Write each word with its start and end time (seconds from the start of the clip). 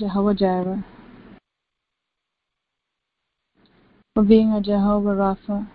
Jehovah 0.00 0.32
Jireh, 0.32 0.82
for 4.14 4.22
being 4.22 4.50
a 4.52 4.60
Jehovah 4.62 5.10
Rapha. 5.10 5.68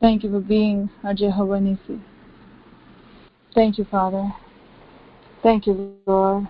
Thank 0.00 0.24
you 0.24 0.30
for 0.30 0.40
being 0.40 0.88
a 1.04 1.12
Jehovah 1.12 1.60
Nissi. 1.60 2.00
Thank 3.54 3.76
you, 3.76 3.84
Father. 3.84 4.32
Thank 5.42 5.66
you, 5.66 5.98
Lord. 6.06 6.48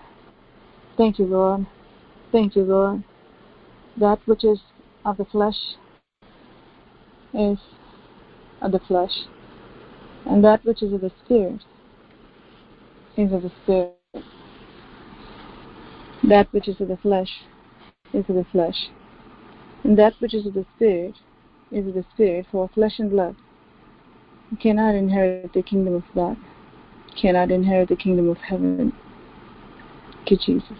Thank 0.95 1.19
you, 1.19 1.25
Lord. 1.25 1.67
Thank 2.31 2.55
you, 2.55 2.63
Lord. 2.63 3.03
That 3.97 4.19
which 4.25 4.45
is 4.45 4.59
of 5.03 5.17
the 5.17 5.25
flesh 5.25 5.75
is 7.33 7.57
of 8.61 8.71
the 8.71 8.79
flesh, 8.79 9.27
and 10.25 10.41
that 10.45 10.63
which 10.63 10.81
is 10.81 10.93
of 10.93 11.01
the 11.01 11.11
Spirit 11.25 11.59
is 13.17 13.33
of 13.33 13.41
the 13.41 13.51
Spirit. 13.63 13.97
That 16.27 16.47
which 16.51 16.67
is 16.67 16.79
of 16.79 16.87
the 16.87 16.97
flesh 16.97 17.29
is 18.13 18.25
of 18.29 18.35
the 18.35 18.45
flesh, 18.51 18.89
and 19.83 19.97
that 19.97 20.13
which 20.19 20.33
is 20.33 20.45
of 20.45 20.53
the 20.53 20.65
Spirit 20.75 21.15
is 21.71 21.87
of 21.87 21.93
the 21.93 22.05
Spirit, 22.13 22.45
for 22.51 22.69
flesh 22.73 22.99
and 22.99 23.09
blood 23.09 23.35
cannot 24.61 24.95
inherit 24.95 25.51
the 25.53 25.63
kingdom 25.63 25.95
of 25.95 26.03
God, 26.13 26.37
cannot 27.19 27.51
inherit 27.51 27.89
the 27.89 27.95
kingdom 27.95 28.29
of 28.29 28.37
heaven. 28.37 28.93
Thank 30.25 30.31
you, 30.31 30.37
Jesus. 30.37 30.77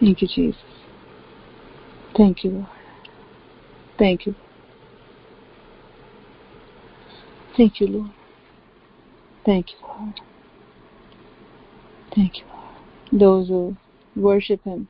Thank 0.00 0.22
you, 0.22 0.28
Jesus. 0.28 0.60
Thank 2.16 2.44
you, 2.44 2.50
Lord. 2.50 2.66
Thank 3.98 4.26
you. 4.26 4.34
Thank 7.56 7.80
you, 7.80 7.86
Lord. 7.86 8.10
Thank 9.44 9.66
you, 9.70 9.78
Lord. 9.86 10.14
Thank 12.14 12.38
you, 12.38 12.44
Lord. 12.48 12.57
Those 13.12 13.48
who 13.48 13.76
worship 14.14 14.62
Him 14.64 14.88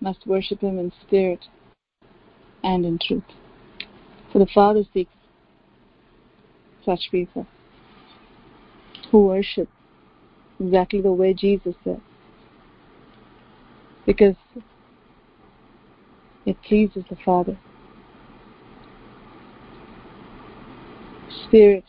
must 0.00 0.26
worship 0.26 0.60
Him 0.60 0.78
in 0.78 0.92
spirit 1.06 1.44
and 2.62 2.84
in 2.84 2.98
truth. 2.98 3.24
For 4.32 4.38
the 4.38 4.46
Father 4.46 4.82
seeks 4.92 5.10
such 6.84 7.08
people 7.10 7.46
who 9.10 9.26
worship 9.26 9.68
exactly 10.60 11.00
the 11.00 11.12
way 11.12 11.34
Jesus 11.34 11.74
said. 11.84 12.00
Because 14.04 14.36
it 16.44 16.56
pleases 16.62 17.04
the 17.10 17.16
Father. 17.24 17.58
Spirit 21.46 21.84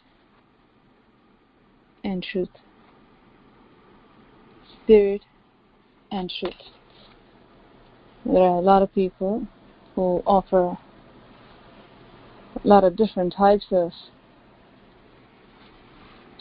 and 2.04 2.24
truth. 2.24 2.50
Spirit 4.88 5.26
and 6.12 6.32
truth. 6.40 6.54
There 8.26 8.42
are 8.42 8.56
a 8.56 8.62
lot 8.62 8.82
of 8.82 8.94
people 8.96 9.46
who 9.96 10.24
offer 10.26 10.78
a 12.64 12.66
lot 12.66 12.86
of 12.86 12.96
different 12.96 13.34
types 13.38 13.66
of 13.72 13.92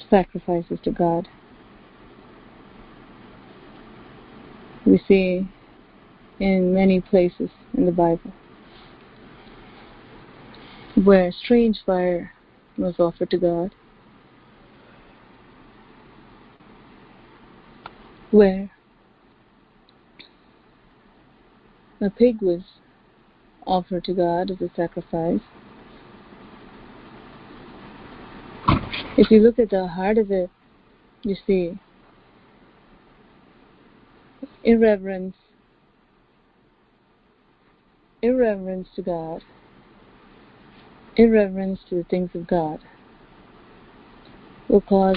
sacrifices 0.09 0.79
to 0.85 0.93
God. 0.93 1.27
We 4.87 5.03
see 5.09 5.49
in 6.39 6.73
many 6.73 7.01
places 7.01 7.51
in 7.77 7.85
the 7.85 7.91
Bible 7.91 8.33
where 11.03 11.33
strange 11.33 11.81
fire 11.85 12.31
was 12.79 12.95
offered 13.01 13.31
to 13.31 13.39
God, 13.39 13.75
where 18.37 18.71
a 22.03 22.11
pig 22.11 22.43
was 22.43 22.61
offered 23.67 24.05
to 24.05 24.13
God 24.13 24.51
as 24.51 24.61
a 24.61 24.71
sacrifice. 24.77 25.41
If 29.17 29.31
you 29.31 29.41
look 29.41 29.59
at 29.59 29.71
the 29.71 29.87
heart 29.87 30.19
of 30.19 30.31
it, 30.31 30.51
you 31.23 31.35
see 31.47 31.79
irreverence, 34.63 35.37
irreverence 38.21 38.89
to 38.97 39.03
God, 39.03 39.43
irreverence 41.17 41.81
to 41.89 41.95
the 41.95 42.05
things 42.05 42.33
of 42.35 42.47
God 42.47 42.81
will 44.69 44.83
cause 44.83 45.17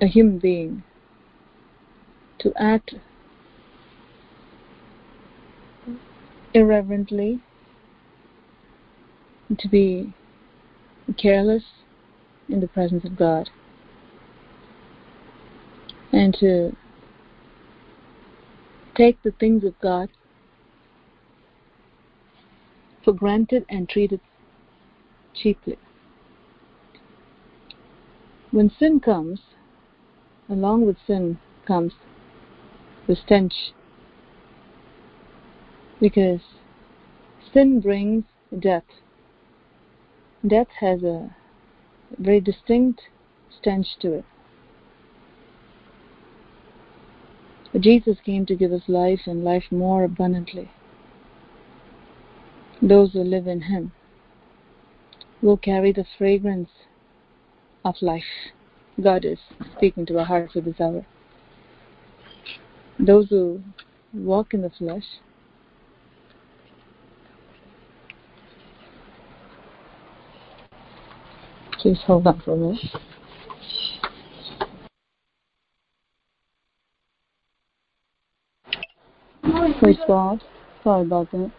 a 0.00 0.06
human 0.06 0.38
being 0.38 0.82
to 2.38 2.52
act 2.58 2.94
irreverently, 6.54 7.40
to 9.58 9.68
be 9.68 10.12
careless 11.16 11.64
in 12.48 12.60
the 12.60 12.68
presence 12.68 13.04
of 13.04 13.16
God, 13.16 13.50
and 16.12 16.34
to 16.40 16.76
take 18.96 19.22
the 19.22 19.32
things 19.32 19.64
of 19.64 19.78
God 19.80 20.08
for 23.04 23.12
granted 23.12 23.64
and 23.68 23.88
treat 23.88 24.12
it 24.12 24.20
cheaply. 25.34 25.78
When 28.50 28.70
sin 28.78 29.00
comes, 29.00 29.40
along 30.48 30.86
with 30.86 30.96
sin 31.06 31.38
comes 31.66 31.92
the 33.06 33.16
stench 33.16 33.72
because 36.00 36.40
sin 37.52 37.80
brings 37.80 38.24
death. 38.58 38.84
Death 40.46 40.68
has 40.80 41.02
a 41.02 41.34
very 42.18 42.40
distinct 42.40 43.02
stench 43.58 43.86
to 44.00 44.12
it. 44.12 44.24
But 47.72 47.82
Jesus 47.82 48.18
came 48.24 48.46
to 48.46 48.54
give 48.54 48.72
us 48.72 48.82
life 48.88 49.22
and 49.26 49.44
life 49.44 49.64
more 49.70 50.04
abundantly. 50.04 50.70
Those 52.80 53.12
who 53.12 53.22
live 53.22 53.46
in 53.46 53.62
Him 53.62 53.92
will 55.42 55.56
carry 55.56 55.92
the 55.92 56.06
fragrance 56.18 56.70
of 57.84 57.96
life. 58.00 58.52
God 59.02 59.24
is 59.24 59.38
speaking 59.76 60.06
to 60.06 60.18
our 60.18 60.24
hearts 60.24 60.54
with 60.54 60.64
this 60.64 60.80
hour. 60.80 61.06
Those 62.98 63.28
who 63.28 63.62
walk 64.12 64.54
in 64.54 64.62
the 64.62 64.70
flesh 64.70 65.04
Please 71.86 71.98
hold 72.04 72.26
on 72.26 72.40
for 72.40 72.54
a 72.54 72.56
minute. 72.56 72.80
Praise 79.78 79.98
God. 80.08 80.42
Sorry 80.82 81.02
about 81.02 81.30
that. 81.30 81.52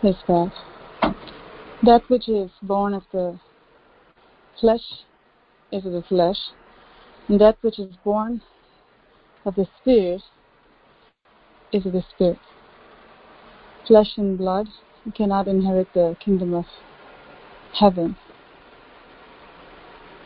Praise 0.00 0.14
God. 0.26 0.52
That 1.82 2.00
which 2.08 2.30
is 2.30 2.50
born 2.62 2.94
of 2.94 3.02
the 3.12 3.38
flesh 4.58 4.80
is 5.70 5.84
of 5.84 5.92
the 5.92 6.02
flesh, 6.08 6.38
and 7.28 7.38
that 7.42 7.58
which 7.60 7.78
is 7.78 7.94
born 8.02 8.40
of 9.44 9.54
the 9.54 9.66
Spirit 9.80 10.22
is 11.72 11.86
of 11.86 11.92
the 11.92 12.04
Spirit. 12.14 12.38
Flesh 13.86 14.16
and 14.16 14.36
blood 14.36 14.68
cannot 15.14 15.48
inherit 15.48 15.88
the 15.94 16.16
kingdom 16.24 16.54
of 16.54 16.66
heaven. 17.78 18.16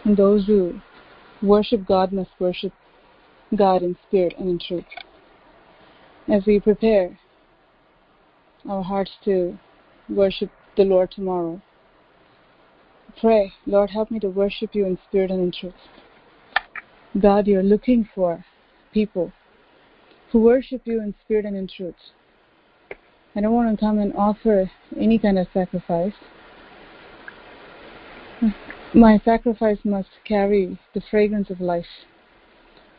And 0.04 0.16
those 0.16 0.46
who 0.46 0.80
worship 1.42 1.86
God 1.86 2.12
must 2.12 2.30
worship 2.38 2.72
God 3.56 3.82
in 3.82 3.96
spirit 4.06 4.34
and 4.38 4.48
in 4.48 4.58
truth. 4.58 4.84
As 6.28 6.44
we 6.46 6.58
prepare 6.60 7.18
our 8.68 8.82
hearts 8.82 9.12
to 9.24 9.58
worship 10.08 10.50
the 10.76 10.84
Lord 10.84 11.10
tomorrow, 11.10 11.60
pray, 13.20 13.52
Lord, 13.66 13.90
help 13.90 14.10
me 14.10 14.18
to 14.20 14.28
worship 14.28 14.74
you 14.74 14.86
in 14.86 14.98
spirit 15.08 15.30
and 15.30 15.40
in 15.40 15.52
truth. 15.52 15.74
God, 17.20 17.46
you're 17.46 17.62
looking 17.62 18.08
for 18.14 18.44
people 18.94 19.32
who 20.30 20.40
worship 20.40 20.82
you 20.86 21.02
in 21.02 21.14
spirit 21.24 21.44
and 21.44 21.56
in 21.56 21.68
truth. 21.68 21.94
I 23.36 23.40
don't 23.40 23.52
want 23.52 23.76
to 23.76 23.84
come 23.84 23.98
and 23.98 24.14
offer 24.14 24.70
any 24.98 25.18
kind 25.18 25.38
of 25.38 25.48
sacrifice. 25.52 26.14
My 28.94 29.20
sacrifice 29.24 29.78
must 29.84 30.08
carry 30.24 30.78
the 30.94 31.02
fragrance 31.10 31.50
of 31.50 31.60
life. 31.60 32.06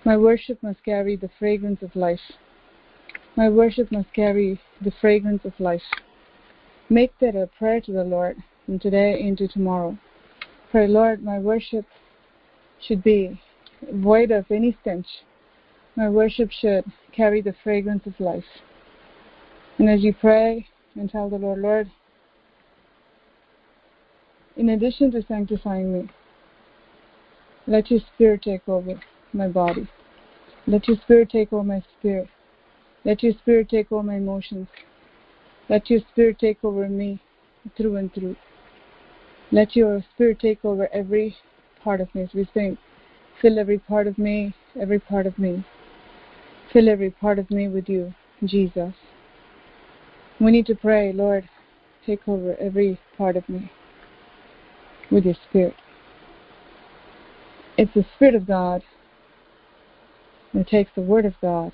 My 0.03 0.18
worship 0.18 0.62
must 0.62 0.83
carry 0.83 1.15
the 1.15 1.30
fragrance 1.39 1.81
of 1.81 1.95
life. 1.95 2.19
My 3.38 3.50
worship 3.50 3.92
must 3.92 4.13
carry 4.13 4.59
the 4.81 4.92
fragrance 5.01 5.45
of 5.45 5.53
life. 5.59 5.81
Make 6.89 7.18
that 7.19 7.36
a 7.36 7.47
prayer 7.47 7.81
to 7.81 7.92
the 7.92 8.03
Lord 8.03 8.38
from 8.65 8.80
today 8.80 9.19
into 9.19 9.47
tomorrow. 9.47 9.97
Pray, 10.71 10.88
Lord, 10.88 11.24
my 11.24 11.39
worship 11.39 11.86
should 12.86 13.03
be 13.03 13.42
void 13.92 14.31
of 14.31 14.45
any 14.51 14.77
stench, 14.81 15.07
My 15.95 16.09
worship 16.09 16.51
should 16.51 16.83
carry 17.13 17.42
the 17.42 17.56
fragrance 17.63 18.06
of 18.06 18.19
life. 18.19 18.44
And 19.77 19.89
as 19.89 20.01
you 20.01 20.13
pray 20.13 20.68
and 20.95 21.09
tell 21.09 21.30
the 21.30 21.38
Lord, 21.38 21.59
Lord, 21.59 21.92
in 24.57 24.69
addition 24.69 25.12
to 25.12 25.24
sanctifying 25.25 25.94
me, 25.94 26.09
let 27.68 27.89
your 27.89 28.00
spirit 28.13 28.44
take 28.44 28.68
over 28.68 29.00
my 29.33 29.47
body. 29.47 29.88
Let 30.68 30.88
your 30.88 30.97
spirit 30.97 31.30
take 31.30 31.51
over 31.53 31.63
my 31.63 31.83
spirit. 31.97 32.27
Let 33.03 33.24
your 33.24 33.33
spirit 33.33 33.69
take 33.69 33.92
over 33.92 34.03
my 34.03 34.15
emotions. 34.15 34.68
Let 35.69 35.89
your 35.89 36.01
spirit 36.12 36.39
take 36.39 36.63
over 36.63 36.89
me 36.89 37.21
through 37.77 37.97
and 37.97 38.13
through. 38.13 38.36
Let 39.51 39.75
your 39.75 40.03
spirit 40.13 40.39
take 40.39 40.63
over 40.65 40.89
every 40.94 41.36
part 41.83 42.01
of 42.01 42.13
me. 42.13 42.24
As 42.24 42.33
we 42.33 42.47
sing, 42.53 42.77
fill 43.42 43.59
every 43.59 43.80
part 43.80 44.07
of 44.07 44.18
me, 44.18 44.53
every 44.80 45.00
part 45.00 45.25
of 45.25 45.38
me. 45.38 45.63
Fill 46.75 46.89
every 46.89 47.10
part 47.10 47.39
of 47.39 47.50
me 47.50 47.69
with 47.69 47.88
you, 47.88 48.13
Jesus. 48.44 48.94
We 50.42 50.51
need 50.51 50.66
to 50.66 50.75
pray, 50.75 51.13
Lord, 51.13 51.48
take 52.06 52.27
over 52.27 52.54
every 52.60 53.00
part 53.18 53.38
of 53.38 53.48
me 53.48 53.72
with 55.10 55.24
your 55.24 55.36
spirit. 55.48 55.74
It's 57.77 57.94
the 57.94 58.06
Spirit 58.18 58.36
of 58.36 58.45
God 58.45 58.83
that 60.54 60.68
takes 60.68 60.92
the 60.95 61.01
Word 61.01 61.24
of 61.24 61.36
God 61.42 61.72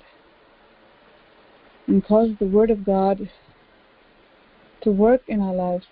and 1.88 2.04
causes 2.04 2.36
the 2.38 2.46
Word 2.46 2.70
of 2.70 2.86
God 2.86 3.28
to 4.82 4.92
work 4.92 5.22
in 5.26 5.40
our 5.40 5.52
lives. 5.52 5.86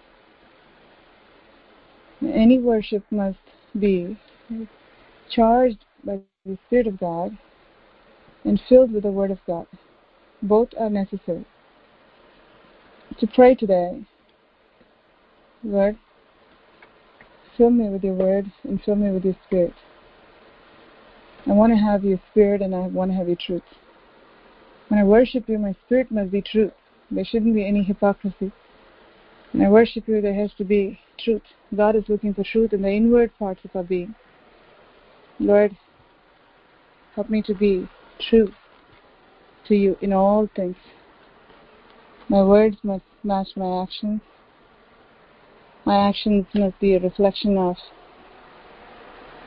Any 2.23 2.61
worship 2.61 3.03
must 3.11 3.39
be 3.77 4.17
charged 5.29 5.85
by 6.05 6.21
the 6.47 6.57
Spirit 6.69 6.87
of 6.87 7.01
God 7.01 7.37
and 8.45 8.61
filled 8.69 8.93
with 8.93 9.03
the 9.03 9.11
Word 9.11 9.31
of 9.31 9.39
God. 9.47 9.67
Both 10.43 10.71
are 10.79 10.91
necessary. 10.91 11.45
To 13.19 13.27
pray 13.27 13.55
today, 13.55 14.05
Lord, 15.63 15.99
fill 17.57 17.71
me 17.71 17.89
with 17.89 18.03
your 18.03 18.15
Word 18.15 18.51
and 18.65 18.81
fill 18.83 18.97
me 18.97 19.11
with 19.11 19.25
your 19.25 19.37
Spirit. 19.47 19.75
I 21.47 21.53
want 21.53 21.73
to 21.73 21.79
have 21.79 22.05
your 22.05 22.21
spirit 22.31 22.61
and 22.61 22.75
I 22.75 22.81
want 22.81 23.11
to 23.11 23.17
have 23.17 23.27
your 23.27 23.37
truth. 23.37 23.63
When 24.89 25.01
I 25.01 25.05
worship 25.05 25.49
you, 25.49 25.59
my 25.59 25.75
spirit 25.87 26.11
must 26.11 26.31
be 26.31 26.43
truth. 26.43 26.73
There 27.11 27.25
shouldn't 27.25 27.55
be 27.55 27.67
any 27.67 27.83
hypocrisy. 27.83 28.53
When 29.53 29.67
I 29.67 29.71
worship 29.71 30.07
you, 30.07 30.21
there 30.21 30.35
has 30.35 30.53
to 30.59 30.65
be 30.65 31.01
truth. 31.19 31.43
God 31.75 31.97
is 31.97 32.05
looking 32.09 32.35
for 32.35 32.45
truth 32.45 32.73
in 32.73 32.83
the 32.83 32.91
inward 32.91 33.33
parts 33.39 33.61
of 33.65 33.75
our 33.75 33.83
being. 33.83 34.15
Lord, 35.39 35.77
help 37.15 37.31
me 37.31 37.43
to 37.43 37.55
be 37.55 37.89
true 38.29 38.53
to 39.67 39.75
you 39.75 39.97
in 40.01 40.13
all 40.13 40.49
things. 40.55 40.77
My 42.29 42.43
words 42.43 42.77
must 42.83 43.05
match 43.25 43.49
my 43.57 43.83
actions. 43.83 44.21
My 45.85 46.09
actions 46.09 46.47
must 46.55 46.79
be 46.79 46.95
a 46.95 47.01
reflection 47.01 47.57
of 47.57 47.77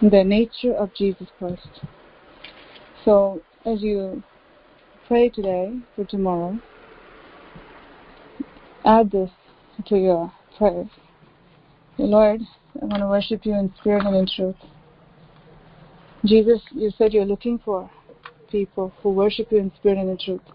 the 0.02 0.24
nature 0.24 0.74
of 0.74 0.94
Jesus 0.94 1.28
Christ. 1.38 1.82
So, 3.06 3.42
as 3.66 3.82
you 3.82 4.24
pray 5.08 5.30
today 5.30 5.80
for 5.96 6.06
tomorrow, 6.06 6.60
add 8.86 9.12
this 9.12 9.30
to 9.86 9.98
your 9.98 10.34
prayers. 10.58 10.90
Lord, 11.98 12.42
I 12.82 12.86
want 12.86 13.02
to 13.02 13.08
worship 13.08 13.46
you 13.46 13.54
in 13.54 13.74
spirit 13.80 14.06
and 14.06 14.16
in 14.16 14.28
truth. 14.28 14.56
Jesus, 16.26 16.62
you 16.72 16.92
said 16.98 17.14
you're 17.14 17.26
looking 17.26 17.60
for 17.64 17.90
people 18.54 18.94
who 19.02 19.10
worship 19.10 19.52
you 19.52 19.58
in 19.58 19.72
spirit 19.76 19.98
and 19.98 20.12
in 20.12 20.18
truth. 20.18 20.48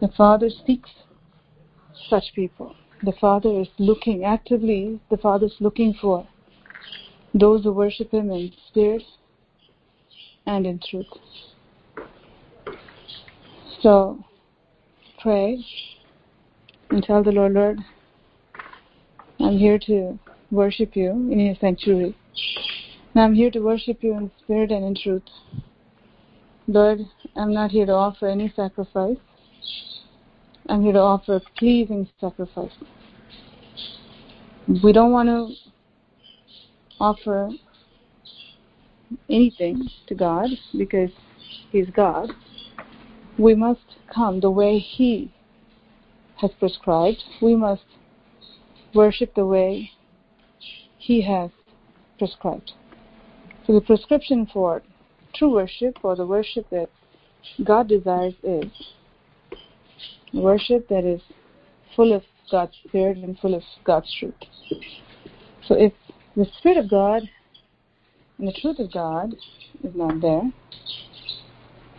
The 0.00 0.08
Father 0.08 0.50
seeks 0.66 0.90
such 2.10 2.24
people. 2.34 2.74
The 3.04 3.14
Father 3.20 3.60
is 3.60 3.68
looking 3.78 4.24
actively, 4.24 5.00
the 5.10 5.16
Father 5.16 5.46
is 5.46 5.54
looking 5.60 5.94
for 6.00 6.26
those 7.32 7.62
who 7.62 7.72
worship 7.72 8.10
Him 8.10 8.30
in 8.30 8.50
spirit 8.68 9.02
and 10.46 10.66
in 10.66 10.80
truth. 10.90 11.06
So, 13.80 14.24
pray 15.20 15.64
and 16.90 17.02
tell 17.02 17.22
the 17.22 17.32
Lord, 17.32 17.52
Lord, 17.52 17.78
I'm 19.38 19.56
here 19.56 19.78
to 19.86 20.18
worship 20.50 20.96
you 20.96 21.10
in 21.10 21.38
your 21.38 21.54
sanctuary. 21.60 22.16
And 23.14 23.22
I'm 23.22 23.34
here 23.34 23.50
to 23.52 23.60
worship 23.60 24.02
you 24.02 24.14
in 24.14 24.32
spirit 24.42 24.72
and 24.72 24.84
in 24.84 24.96
truth. 24.96 25.22
Lord, 26.66 27.00
I'm 27.36 27.52
not 27.52 27.72
here 27.72 27.84
to 27.84 27.92
offer 27.92 28.26
any 28.26 28.50
sacrifice. 28.56 29.18
I'm 30.66 30.82
here 30.82 30.94
to 30.94 31.00
offer 31.00 31.36
a 31.36 31.40
pleasing 31.58 32.08
sacrifice. 32.18 32.72
We 34.82 34.92
don't 34.92 35.12
want 35.12 35.28
to 35.28 35.54
offer 36.98 37.50
anything 39.28 39.90
to 40.06 40.14
God 40.14 40.48
because 40.76 41.10
He's 41.70 41.90
God, 41.90 42.30
we 43.38 43.54
must 43.54 43.96
come 44.12 44.40
the 44.40 44.50
way 44.50 44.78
He 44.78 45.30
has 46.36 46.50
prescribed. 46.58 47.22
We 47.42 47.56
must 47.56 47.84
worship 48.94 49.34
the 49.34 49.44
way 49.44 49.90
He 50.96 51.20
has 51.22 51.50
prescribed. 52.18 52.72
So 53.66 53.74
the 53.74 53.82
prescription 53.82 54.48
for 54.50 54.82
true 55.34 55.52
worship 55.52 55.98
or 56.02 56.16
the 56.16 56.26
worship 56.26 56.68
that 56.70 56.88
God 57.64 57.88
desires 57.88 58.34
is 58.42 58.70
worship 60.32 60.88
that 60.88 61.04
is 61.04 61.20
full 61.94 62.12
of 62.12 62.22
God's 62.50 62.74
Spirit 62.86 63.18
and 63.18 63.38
full 63.38 63.54
of 63.54 63.62
God's 63.84 64.12
truth. 64.18 64.34
So 65.66 65.74
if 65.74 65.92
the 66.36 66.46
Spirit 66.58 66.78
of 66.78 66.90
God 66.90 67.22
and 68.38 68.48
the 68.48 68.60
truth 68.60 68.78
of 68.78 68.92
God 68.92 69.34
is 69.82 69.94
not 69.94 70.20
there. 70.20 70.42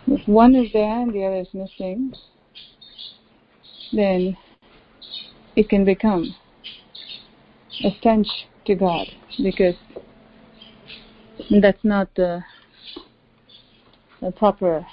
If 0.06 0.28
one 0.28 0.54
is 0.54 0.72
there 0.72 1.00
and 1.00 1.12
the 1.12 1.24
other 1.24 1.40
is 1.40 1.48
missing, 1.52 2.12
then 3.92 4.36
it 5.56 5.68
can 5.68 5.84
become 5.84 6.34
a 7.84 7.90
stench 7.98 8.28
to 8.66 8.74
God 8.74 9.06
because 9.42 9.74
that's 11.60 11.82
not 11.82 12.14
the, 12.14 12.42
the 14.20 14.30
proper 14.32 14.86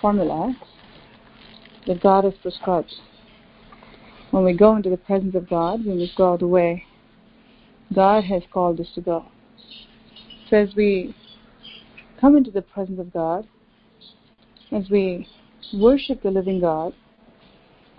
formula 0.00 0.54
that 1.86 2.02
God 2.02 2.24
has 2.24 2.34
prescribed. 2.42 2.92
When 4.30 4.44
we 4.44 4.54
go 4.54 4.76
into 4.76 4.90
the 4.90 4.96
presence 4.96 5.34
of 5.34 5.48
God, 5.48 5.84
we 5.84 5.94
must 5.94 6.16
go 6.16 6.36
the 6.36 6.46
way 6.46 6.84
God 7.94 8.24
has 8.24 8.42
called 8.52 8.80
us 8.80 8.88
to 8.94 9.00
go. 9.00 9.26
So 10.50 10.56
as 10.56 10.74
we 10.74 11.14
come 12.20 12.36
into 12.36 12.50
the 12.50 12.62
presence 12.62 13.00
of 13.00 13.12
God, 13.12 13.46
as 14.72 14.90
we 14.90 15.28
worship 15.74 16.22
the 16.22 16.30
living 16.30 16.60
God, 16.60 16.92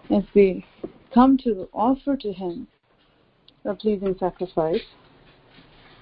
as 0.10 0.24
we 0.34 0.66
come 1.14 1.38
to 1.40 1.68
offer 1.74 2.16
to 2.18 2.34
Him 2.34 2.68
a 3.66 3.74
pleasing 3.74 4.16
sacrifice, 4.20 4.82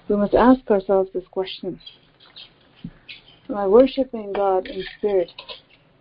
we 0.08 0.16
must 0.16 0.34
ask 0.34 0.70
ourselves 0.70 1.10
this 1.12 1.24
question 1.30 1.80
I 3.54 3.66
worshiping 3.66 4.32
God 4.32 4.66
in 4.66 4.84
spirit 4.98 5.30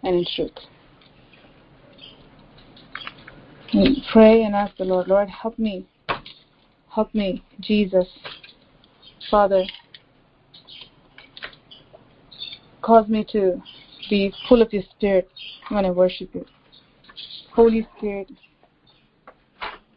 and 0.03 0.15
in 0.15 0.25
truth? 0.35 0.51
Pray 4.11 4.43
and 4.43 4.55
ask 4.55 4.75
the 4.77 4.85
Lord, 4.85 5.07
Lord, 5.07 5.29
help 5.29 5.59
me 5.59 5.85
Help 6.95 7.13
me, 7.13 7.43
Jesus. 7.59 8.07
Father, 9.29 9.65
cause 12.81 13.09
me 13.09 13.25
to 13.33 13.61
be 14.09 14.33
full 14.47 14.61
of 14.61 14.71
your 14.71 14.83
Spirit 14.91 15.29
when 15.67 15.85
I 15.85 15.91
worship 15.91 16.33
you. 16.33 16.45
Holy 17.53 17.85
Spirit, 17.97 18.31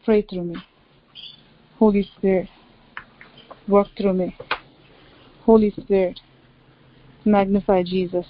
pray 0.04 0.22
through 0.22 0.42
me. 0.42 0.56
Holy 1.78 2.10
Spirit, 2.16 2.48
work 3.68 3.86
through 3.96 4.14
me. 4.14 4.36
Holy 5.44 5.70
Spirit, 5.70 6.18
magnify 7.24 7.82
Jesus. 7.82 8.26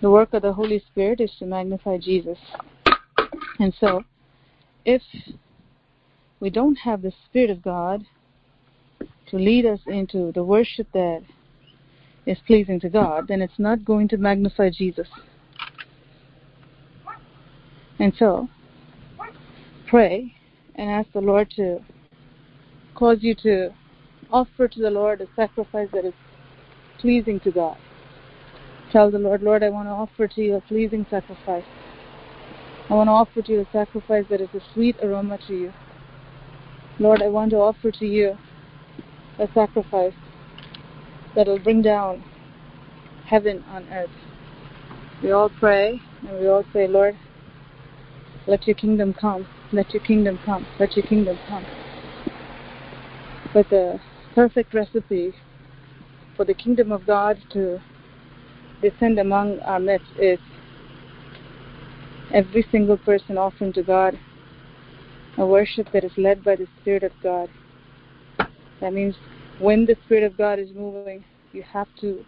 The 0.00 0.10
work 0.10 0.32
of 0.32 0.42
the 0.42 0.52
Holy 0.52 0.78
Spirit 0.78 1.20
is 1.20 1.32
to 1.38 1.46
magnify 1.46 1.98
Jesus. 1.98 2.38
And 3.58 3.74
so, 3.78 4.04
if 4.84 5.02
we 6.40 6.48
don't 6.50 6.76
have 6.76 7.02
the 7.02 7.12
Spirit 7.26 7.50
of 7.50 7.62
God 7.62 8.04
to 9.28 9.36
lead 9.36 9.66
us 9.66 9.80
into 9.86 10.32
the 10.32 10.42
worship 10.42 10.88
that 10.92 11.22
is 12.26 12.38
pleasing 12.46 12.80
to 12.80 12.88
God, 12.88 13.28
then 13.28 13.42
it's 13.42 13.58
not 13.58 13.84
going 13.84 14.08
to 14.08 14.16
magnify 14.16 14.70
Jesus. 14.70 15.08
And 17.98 18.14
so, 18.18 18.48
pray 19.86 20.34
and 20.76 20.90
ask 20.90 21.12
the 21.12 21.20
Lord 21.20 21.50
to 21.56 21.80
cause 22.94 23.18
you 23.20 23.34
to 23.42 23.70
offer 24.32 24.68
to 24.68 24.80
the 24.80 24.90
Lord 24.90 25.20
a 25.20 25.26
sacrifice 25.36 25.88
that 25.92 26.04
is 26.04 26.14
pleasing 27.00 27.40
to 27.40 27.50
God. 27.50 27.76
Tell 28.92 29.10
the 29.10 29.18
Lord, 29.18 29.42
Lord, 29.42 29.62
I 29.62 29.70
want 29.70 29.88
to 29.88 29.92
offer 29.92 30.26
to 30.26 30.40
you 30.40 30.56
a 30.56 30.60
pleasing 30.60 31.06
sacrifice. 31.08 31.64
I 32.88 32.94
want 32.94 33.06
to 33.08 33.12
offer 33.12 33.40
to 33.42 33.52
you 33.52 33.60
a 33.60 33.66
sacrifice 33.72 34.24
that 34.30 34.40
is 34.40 34.48
a 34.54 34.60
sweet 34.74 34.96
aroma 35.02 35.38
to 35.46 35.54
you. 35.54 35.72
Lord, 36.98 37.22
I 37.22 37.28
want 37.28 37.50
to 37.50 37.56
offer 37.58 37.90
to 37.92 38.06
you 38.06 38.36
a 39.38 39.48
sacrifice 39.54 40.14
that 41.34 41.46
will 41.46 41.60
bring 41.60 41.82
down 41.82 42.24
heaven 43.24 43.62
on 43.70 43.86
earth. 43.92 44.10
We 45.22 45.30
all 45.30 45.48
pray 45.48 46.02
and 46.26 46.38
we 46.40 46.48
all 46.48 46.66
say, 46.72 46.88
Lord, 46.88 47.16
let 48.46 48.66
your 48.66 48.74
kingdom 48.74 49.14
come, 49.14 49.46
let 49.70 49.92
your 49.94 50.02
kingdom 50.02 50.40
come, 50.44 50.66
let 50.78 50.96
your 50.96 51.06
kingdom 51.06 51.38
come. 51.46 51.66
But 53.54 53.68
the 53.70 54.00
perfect 54.34 54.74
recipe 54.74 55.34
for 56.40 56.46
the 56.46 56.54
kingdom 56.54 56.90
of 56.90 57.06
God 57.06 57.36
to 57.52 57.78
descend 58.80 59.18
among 59.18 59.60
our 59.60 59.78
midst 59.78 60.08
is 60.18 60.38
every 62.32 62.66
single 62.72 62.96
person 62.96 63.36
offering 63.36 63.74
to 63.74 63.82
God 63.82 64.18
a 65.36 65.44
worship 65.44 65.92
that 65.92 66.02
is 66.02 66.12
led 66.16 66.42
by 66.42 66.56
the 66.56 66.66
Spirit 66.80 67.02
of 67.02 67.12
God. 67.22 67.50
That 68.80 68.94
means 68.94 69.16
when 69.58 69.84
the 69.84 69.98
Spirit 70.06 70.24
of 70.24 70.38
God 70.38 70.58
is 70.58 70.70
moving, 70.74 71.22
you 71.52 71.62
have 71.62 71.88
to 72.00 72.24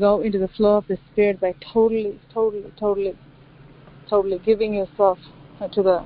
go 0.00 0.20
into 0.22 0.40
the 0.40 0.48
flow 0.48 0.76
of 0.76 0.88
the 0.88 0.98
Spirit 1.12 1.40
by 1.40 1.54
totally, 1.72 2.20
totally, 2.34 2.64
totally, 2.76 3.16
totally 4.10 4.40
giving 4.40 4.74
yourself 4.74 5.20
to 5.60 5.80
the 5.84 6.04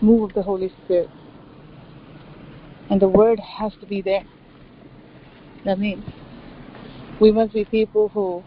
move 0.00 0.30
of 0.30 0.34
the 0.34 0.42
Holy 0.42 0.72
Spirit. 0.84 1.08
And 2.90 3.00
the 3.00 3.08
Word 3.08 3.38
has 3.38 3.70
to 3.78 3.86
be 3.86 4.02
there. 4.02 4.24
That 5.64 5.78
means 5.78 6.04
we 7.20 7.32
must 7.32 7.52
be 7.52 7.64
people 7.64 8.08
who 8.10 8.44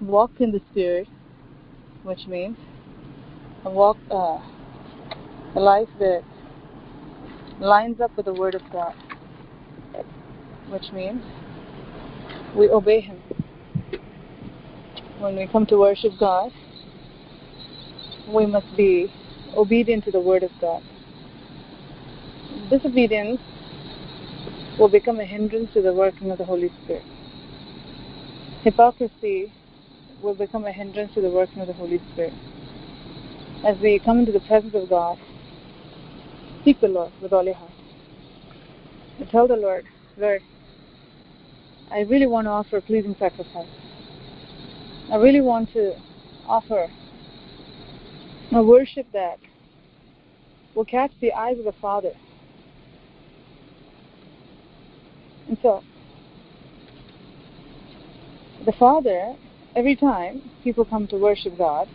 walk 0.00 0.30
in 0.38 0.52
the 0.52 0.60
Spirit, 0.70 1.08
which 2.04 2.26
means 2.28 2.56
walk 3.64 3.96
uh, 4.10 4.38
a 5.56 5.60
life 5.60 5.88
that 5.98 6.22
lines 7.60 8.00
up 8.00 8.16
with 8.16 8.26
the 8.26 8.34
Word 8.34 8.54
of 8.54 8.62
God, 8.70 8.94
which 10.68 10.92
means 10.92 11.22
we 12.56 12.68
obey 12.70 13.00
Him. 13.00 13.18
When 15.18 15.36
we 15.36 15.48
come 15.48 15.66
to 15.66 15.78
worship 15.78 16.12
God, 16.18 16.52
we 18.28 18.46
must 18.46 18.76
be 18.76 19.12
obedient 19.56 20.04
to 20.04 20.12
the 20.12 20.20
Word 20.20 20.44
of 20.44 20.52
God. 20.60 20.82
Disobedience 22.70 23.40
will 24.78 24.88
become 24.88 25.18
a 25.18 25.24
hindrance 25.24 25.72
to 25.74 25.82
the 25.82 25.92
working 25.92 26.30
of 26.30 26.38
the 26.38 26.44
Holy 26.44 26.70
Spirit. 26.84 27.04
Hypocrisy 28.64 29.52
will 30.22 30.32
become 30.32 30.64
a 30.64 30.72
hindrance 30.72 31.12
to 31.12 31.20
the 31.20 31.28
working 31.28 31.60
of 31.60 31.68
the 31.68 31.74
Holy 31.74 32.00
Spirit. 32.14 32.32
As 33.62 33.76
we 33.78 33.98
come 33.98 34.18
into 34.18 34.32
the 34.32 34.40
presence 34.40 34.74
of 34.74 34.88
God, 34.88 35.18
seek 36.64 36.80
the 36.80 36.88
Lord 36.88 37.12
with 37.20 37.34
all 37.34 37.44
your 37.44 37.54
heart. 37.56 37.70
And 39.18 39.28
tell 39.28 39.46
the 39.46 39.56
Lord, 39.56 39.84
Lord, 40.16 40.40
I 41.90 42.00
really 42.00 42.26
want 42.26 42.46
to 42.46 42.52
offer 42.52 42.78
a 42.78 42.82
pleasing 42.82 43.14
sacrifice. 43.18 43.68
I 45.12 45.16
really 45.16 45.42
want 45.42 45.70
to 45.74 45.94
offer 46.48 46.90
a 48.50 48.62
worship 48.62 49.06
that 49.12 49.38
will 50.74 50.86
catch 50.86 51.12
the 51.20 51.34
eyes 51.34 51.58
of 51.58 51.66
the 51.66 51.74
Father. 51.82 52.12
And 55.48 55.58
so, 55.60 55.84
the 58.64 58.72
Father, 58.72 59.34
every 59.76 59.96
time 59.96 60.50
people 60.62 60.84
come 60.84 61.06
to 61.08 61.16
worship 61.16 61.56
God, 61.58 61.88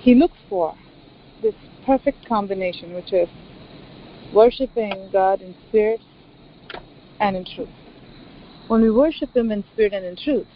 He 0.00 0.14
looks 0.14 0.38
for 0.48 0.74
this 1.42 1.54
perfect 1.86 2.26
combination, 2.28 2.94
which 2.94 3.12
is 3.12 3.28
worshiping 4.34 5.08
God 5.12 5.40
in 5.40 5.54
spirit 5.68 6.00
and 7.18 7.36
in 7.36 7.44
truth. 7.44 7.68
When 8.68 8.82
we 8.82 8.90
worship 8.90 9.34
Him 9.34 9.50
in 9.50 9.64
spirit 9.72 9.92
and 9.92 10.04
in 10.04 10.16
truth, 10.16 10.46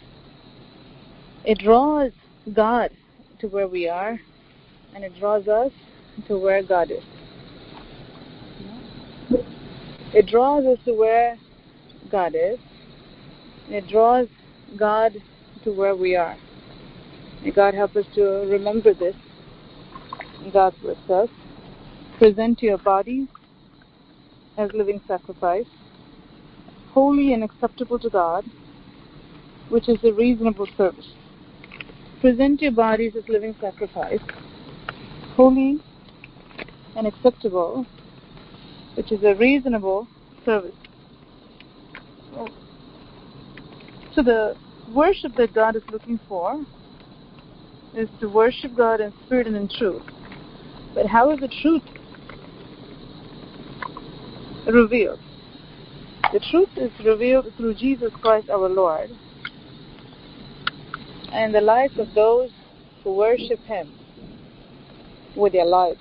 it 1.43 1.59
draws 1.59 2.11
God 2.53 2.91
to 3.39 3.47
where 3.47 3.67
we 3.67 3.87
are, 3.87 4.19
and 4.93 5.03
it 5.03 5.13
draws 5.19 5.47
us 5.47 5.71
to 6.27 6.37
where 6.37 6.63
God 6.63 6.91
is. 6.91 7.03
It 10.13 10.27
draws 10.27 10.65
us 10.65 10.79
to 10.85 10.93
where 10.93 11.37
God 12.09 12.35
is. 12.35 12.59
It 13.67 13.87
draws 13.87 14.27
God 14.77 15.21
to 15.63 15.71
where 15.71 15.95
we 15.95 16.15
are. 16.15 16.37
May 17.43 17.51
God 17.51 17.73
help 17.73 17.95
us 17.95 18.05
to 18.15 18.21
remember 18.23 18.93
this. 18.93 19.15
God 20.51 20.73
with 20.83 20.97
us. 21.09 21.29
Present 22.17 22.61
your 22.61 22.77
bodies 22.77 23.27
as 24.57 24.69
living 24.73 25.01
sacrifice, 25.07 25.65
holy 26.91 27.33
and 27.33 27.43
acceptable 27.43 27.99
to 27.99 28.09
God, 28.09 28.45
which 29.69 29.89
is 29.89 29.97
a 30.03 30.13
reasonable 30.13 30.67
service. 30.77 31.07
Present 32.21 32.61
your 32.61 32.71
bodies 32.71 33.13
as 33.17 33.27
living 33.27 33.55
sacrifice, 33.59 34.21
holy 35.35 35.79
and 36.95 37.05
acceptable, 37.05 37.85
which 38.95 39.11
is 39.11 39.23
a 39.23 39.35
reasonable 39.35 40.07
service. 40.45 40.71
So 44.15 44.23
the 44.23 44.55
worship 44.93 45.35
that 45.35 45.53
God 45.53 45.75
is 45.75 45.83
looking 45.91 46.19
for 46.27 46.63
is 47.95 48.09
to 48.19 48.27
worship 48.27 48.75
God 48.75 49.01
in 49.01 49.13
spirit 49.25 49.47
and 49.47 49.55
in 49.55 49.67
truth. 49.67 50.03
But 50.93 51.05
how 51.05 51.31
is 51.31 51.39
the 51.39 51.49
truth 51.61 51.83
revealed? 54.67 55.19
The 56.33 56.39
truth 56.51 56.69
is 56.75 56.91
revealed 57.05 57.47
through 57.55 57.75
Jesus 57.75 58.11
Christ 58.21 58.49
our 58.49 58.67
Lord 58.67 59.09
and 61.31 61.53
the 61.53 61.61
lives 61.61 61.97
of 61.99 62.13
those 62.13 62.49
who 63.03 63.13
worship 63.13 63.59
Him 63.65 63.93
with 65.35 65.53
their 65.53 65.65
lives. 65.65 65.99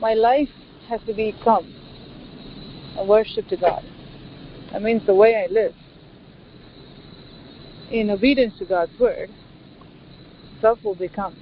My 0.00 0.14
life 0.14 0.48
has 0.88 1.00
to 1.06 1.12
become 1.12 1.72
a 2.96 3.04
worship 3.04 3.46
to 3.48 3.56
God. 3.56 3.82
That 4.72 4.82
means 4.82 5.04
the 5.06 5.14
way 5.14 5.36
I 5.36 5.52
live. 5.52 5.74
In 7.92 8.10
obedience 8.10 8.54
to 8.58 8.64
God's 8.64 8.98
word, 8.98 9.30
self 10.60 10.82
will 10.82 10.94
become 10.94 11.36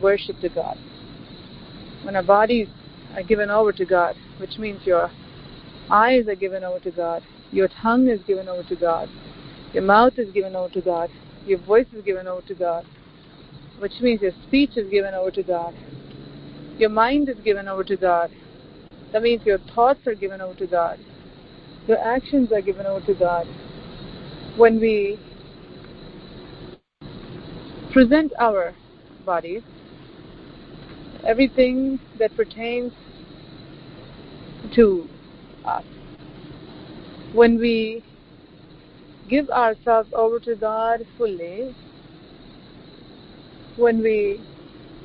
worship 0.00 0.40
to 0.40 0.48
God. 0.48 0.76
When 2.02 2.16
our 2.16 2.22
bodies 2.22 2.68
are 3.14 3.22
given 3.22 3.50
over 3.50 3.72
to 3.72 3.84
God, 3.84 4.16
which 4.38 4.58
means 4.58 4.80
your 4.84 5.10
eyes 5.90 6.26
are 6.28 6.34
given 6.34 6.64
over 6.64 6.80
to 6.80 6.90
God, 6.90 7.22
your 7.52 7.68
tongue 7.82 8.08
is 8.08 8.20
given 8.26 8.48
over 8.48 8.62
to 8.64 8.76
God, 8.76 9.08
your 9.72 9.82
mouth 9.82 10.18
is 10.18 10.30
given 10.32 10.56
over 10.56 10.72
to 10.72 10.80
God. 10.80 11.10
Your 11.44 11.58
voice 11.58 11.86
is 11.94 12.02
given 12.02 12.26
over 12.26 12.40
to 12.42 12.54
God. 12.54 12.86
Which 13.78 13.92
means 14.00 14.22
your 14.22 14.32
speech 14.46 14.76
is 14.76 14.88
given 14.90 15.12
over 15.12 15.30
to 15.30 15.42
God. 15.42 15.74
Your 16.78 16.88
mind 16.88 17.28
is 17.28 17.36
given 17.44 17.68
over 17.68 17.84
to 17.84 17.96
God. 17.96 18.30
That 19.12 19.22
means 19.22 19.44
your 19.44 19.58
thoughts 19.74 20.06
are 20.06 20.14
given 20.14 20.40
over 20.40 20.54
to 20.54 20.66
God. 20.66 20.98
Your 21.86 21.98
actions 21.98 22.52
are 22.52 22.62
given 22.62 22.86
over 22.86 23.04
to 23.04 23.12
God. 23.12 23.46
When 24.56 24.80
we 24.80 25.18
present 27.92 28.32
our 28.38 28.74
bodies, 29.26 29.62
everything 31.26 32.00
that 32.18 32.34
pertains 32.36 32.92
to 34.74 35.08
us, 35.66 35.84
when 37.32 37.58
we 37.58 38.02
give 39.28 39.50
ourselves 39.50 40.08
over 40.14 40.40
to 40.40 40.54
God 40.56 41.06
fully, 41.18 41.74
when 43.76 44.02
we 44.02 44.40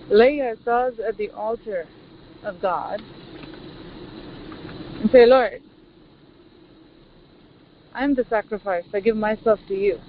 lay 0.10 0.41
ourselves 0.41 1.00
at 1.00 1.17
the 1.17 1.29
altar 1.31 1.88
of 2.46 2.62
God 2.62 3.01
and 5.01 5.12
say, 5.12 5.25
Lord, 5.25 5.62
I 7.93 8.03
am 8.03 8.15
the 8.15 8.25
sacrifice. 8.29 8.86
I 8.93 9.00
give 9.00 9.17
myself 9.17 9.60
to 9.67 9.75
you. 9.75 10.00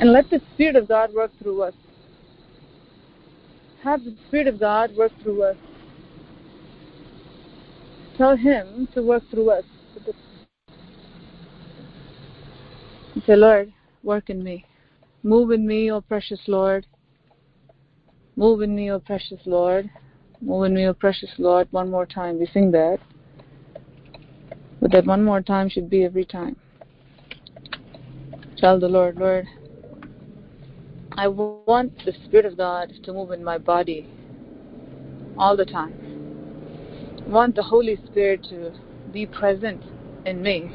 And 0.00 0.12
let 0.12 0.28
the 0.30 0.40
Spirit 0.54 0.76
of 0.76 0.88
God 0.88 1.14
work 1.14 1.30
through 1.40 1.62
us. 1.62 1.74
Have 3.82 4.04
the 4.04 4.14
Spirit 4.26 4.48
of 4.48 4.58
God 4.58 4.94
work 4.96 5.12
through 5.22 5.44
us. 5.44 5.56
Tell 8.16 8.36
Him 8.36 8.88
to 8.94 9.02
work 9.02 9.22
through 9.30 9.50
us. 9.50 9.64
Say, 13.26 13.36
Lord, 13.36 13.72
work 14.02 14.28
in 14.28 14.42
me. 14.42 14.64
Move 15.22 15.50
in 15.50 15.66
me, 15.66 15.90
O 15.90 16.00
precious 16.00 16.40
Lord. 16.46 16.86
Move 18.36 18.60
in 18.60 18.74
me, 18.74 18.90
O 18.90 18.98
precious 18.98 19.40
Lord. 19.46 19.90
Move 20.40 20.64
in 20.64 20.74
me, 20.74 20.86
O 20.86 20.94
precious 20.94 21.30
Lord. 21.38 21.68
One 21.70 21.90
more 21.90 22.06
time. 22.06 22.38
We 22.38 22.46
sing 22.46 22.70
that. 22.72 22.98
But 24.86 24.92
that 24.92 25.06
one 25.06 25.24
more 25.24 25.40
time 25.40 25.68
should 25.68 25.90
be 25.90 26.04
every 26.04 26.24
time. 26.24 26.54
Tell 28.56 28.78
the 28.78 28.86
Lord, 28.86 29.16
Lord, 29.16 29.44
I 31.10 31.26
want 31.26 31.92
the 32.04 32.12
Spirit 32.24 32.46
of 32.46 32.56
God 32.56 32.92
to 33.02 33.12
move 33.12 33.32
in 33.32 33.42
my 33.42 33.58
body 33.58 34.08
all 35.36 35.56
the 35.56 35.64
time. 35.64 35.92
I 37.18 37.28
want 37.28 37.56
the 37.56 37.64
Holy 37.64 37.98
Spirit 38.06 38.44
to 38.50 38.72
be 39.10 39.26
present 39.26 39.82
in 40.24 40.40
me 40.40 40.70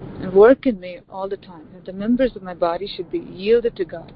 and 0.00 0.32
work 0.32 0.66
in 0.66 0.80
me 0.80 0.98
all 1.08 1.28
the 1.28 1.36
time. 1.36 1.68
And 1.76 1.86
the 1.86 1.92
members 1.92 2.34
of 2.34 2.42
my 2.42 2.54
body 2.54 2.88
should 2.88 3.08
be 3.08 3.20
yielded 3.20 3.76
to 3.76 3.84
God. 3.84 4.12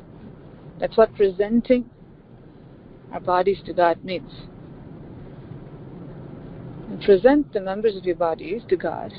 That's 0.80 0.96
what 0.96 1.14
presenting 1.14 1.88
our 3.12 3.20
bodies 3.20 3.58
to 3.66 3.72
God 3.72 4.04
means. 4.04 4.32
Present 7.04 7.52
the 7.52 7.60
members 7.60 7.96
of 7.96 8.04
your 8.04 8.16
bodies 8.16 8.62
to 8.68 8.76
God 8.76 9.12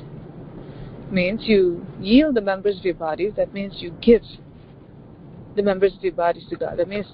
means 1.12 1.42
you 1.44 1.86
yield 2.00 2.36
the 2.36 2.42
members 2.42 2.78
of 2.78 2.86
your 2.86 2.94
bodies. 2.94 3.34
That 3.36 3.54
means 3.54 3.76
you 3.78 3.92
give 4.02 4.22
the 5.56 5.64
members 5.64 5.96
of 5.96 6.04
your 6.04 6.14
bodies 6.14 6.44
to 6.50 6.56
God. 6.56 6.78
That 6.78 6.88
means 6.88 7.08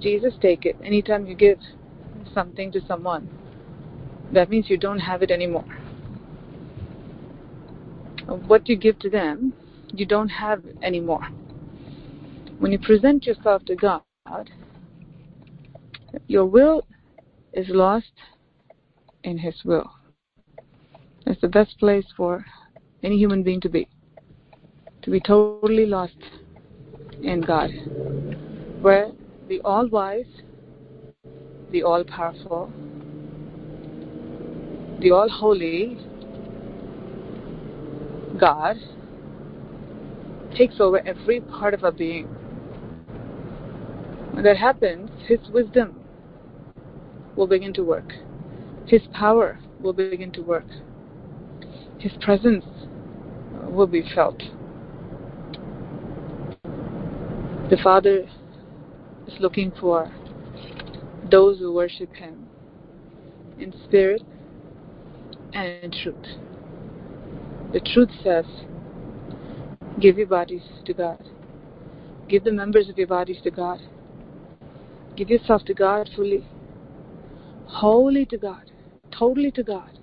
Jesus 0.00 0.34
take 0.40 0.64
it. 0.64 0.76
Anytime 0.82 1.26
you 1.26 1.34
give 1.34 1.58
something 2.34 2.72
to 2.72 2.80
someone, 2.86 3.28
that 4.32 4.50
means 4.50 4.70
you 4.70 4.78
don't 4.78 4.98
have 4.98 5.22
it 5.22 5.30
anymore. 5.30 5.64
What 8.26 8.68
you 8.68 8.76
give 8.76 8.98
to 9.00 9.10
them, 9.10 9.52
you 9.92 10.06
don't 10.06 10.28
have 10.28 10.64
anymore. 10.82 11.26
When 12.58 12.72
you 12.72 12.78
present 12.78 13.26
yourself 13.26 13.64
to 13.66 13.74
God, 13.74 14.02
your 16.26 16.46
will 16.46 16.86
is 17.52 17.66
lost 17.68 18.12
in 19.24 19.38
His 19.38 19.54
will. 19.64 19.90
It's 21.26 21.40
the 21.40 21.48
best 21.48 21.78
place 21.78 22.06
for 22.16 22.44
any 23.02 23.16
human 23.16 23.42
being 23.42 23.60
to 23.60 23.68
be. 23.68 23.88
To 25.02 25.10
be 25.10 25.20
totally 25.20 25.86
lost 25.86 26.16
in 27.22 27.40
God. 27.42 27.70
Where 28.80 29.10
the 29.48 29.60
all 29.64 29.88
wise, 29.88 30.42
the 31.70 31.82
all 31.82 32.04
powerful, 32.04 32.72
the 35.00 35.10
all 35.10 35.28
holy 35.28 35.98
God 38.38 38.76
takes 40.56 40.80
over 40.80 41.06
every 41.06 41.40
part 41.40 41.74
of 41.74 41.84
our 41.84 41.92
being. 41.92 42.26
When 44.32 44.44
that 44.44 44.56
happens, 44.56 45.10
His 45.26 45.40
wisdom 45.52 46.00
will 47.36 47.46
begin 47.46 47.72
to 47.74 47.82
work. 47.84 48.12
His 48.86 49.02
power 49.12 49.58
will 49.80 49.92
begin 49.92 50.32
to 50.32 50.42
work. 50.42 50.66
His 51.98 52.12
presence 52.20 52.64
uh, 52.64 53.70
will 53.70 53.86
be 53.86 54.02
felt. 54.14 54.42
The 57.70 57.76
Father 57.82 58.26
is 59.28 59.34
looking 59.38 59.72
for 59.78 60.10
those 61.30 61.58
who 61.58 61.72
worship 61.72 62.12
Him 62.14 62.48
in 63.58 63.74
spirit 63.84 64.22
and 65.52 65.84
in 65.84 65.90
truth. 65.90 66.16
The 67.72 67.80
truth 67.80 68.10
says, 68.24 68.46
give 70.00 70.18
your 70.18 70.26
bodies 70.26 70.62
to 70.86 70.94
God. 70.94 71.18
Give 72.28 72.42
the 72.42 72.52
members 72.52 72.88
of 72.88 72.96
your 72.96 73.06
bodies 73.06 73.38
to 73.44 73.50
God. 73.50 73.80
Give 75.16 75.28
yourself 75.28 75.64
to 75.66 75.74
God 75.74 76.08
fully, 76.16 76.44
wholly 77.66 78.24
to 78.26 78.38
God, 78.38 78.69
totally 79.20 79.50
to 79.50 79.62
God. 79.62 79.98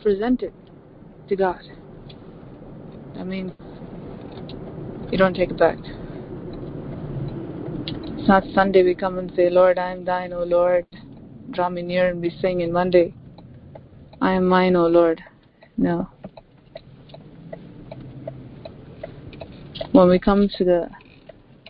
Present 0.00 0.42
it 0.42 0.54
to 1.28 1.36
God. 1.36 1.60
That 3.14 3.26
means 3.26 3.52
you 5.12 5.18
don't 5.18 5.34
take 5.34 5.50
it 5.50 5.58
back. 5.58 5.76
It's 8.16 8.26
not 8.26 8.44
Sunday 8.54 8.82
we 8.82 8.94
come 8.94 9.18
and 9.18 9.30
say, 9.36 9.50
Lord, 9.50 9.78
I 9.78 9.92
am 9.92 10.06
thine, 10.06 10.32
O 10.32 10.42
Lord. 10.42 10.86
Draw 11.50 11.68
me 11.68 11.82
near 11.82 12.08
and 12.08 12.22
we 12.22 12.30
sing 12.40 12.62
in 12.62 12.72
Monday. 12.72 13.12
I 14.22 14.32
am 14.32 14.48
mine, 14.48 14.74
O 14.74 14.86
Lord. 14.86 15.22
No. 15.76 16.08
When 19.92 20.08
we 20.08 20.18
come 20.18 20.48
to 20.56 20.64
the 20.64 20.88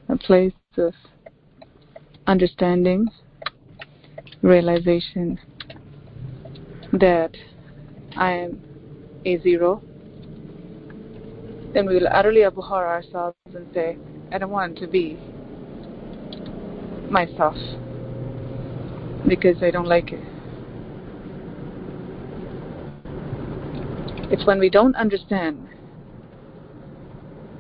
a 0.09 0.17
place 0.17 0.53
of 0.77 0.95
understanding, 2.29 3.09
realization 4.43 5.39
that 6.93 7.37
I 8.17 8.33
am 8.33 8.61
a 9.25 9.39
zero, 9.41 9.83
then 11.75 11.87
we 11.87 11.95
will 11.95 12.09
utterly 12.11 12.45
abhor 12.45 12.87
ourselves 12.87 13.37
and 13.55 13.67
say, 13.75 13.97
I 14.33 14.39
don't 14.39 14.51
want 14.51 14.79
to 14.79 14.87
be 14.87 15.19
myself 17.11 17.57
because 19.27 19.63
I 19.63 19.71
don't 19.71 19.87
like 19.87 20.13
it. 20.13 20.21
It's 24.31 24.47
when 24.47 24.59
we 24.59 24.71
don't 24.71 24.95
understand 24.97 25.69